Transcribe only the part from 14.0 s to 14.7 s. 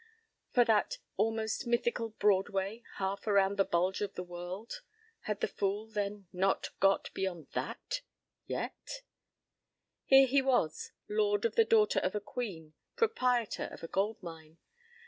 mine."